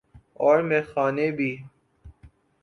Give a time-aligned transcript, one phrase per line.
[0.35, 1.51] اورمیخانے بھی۔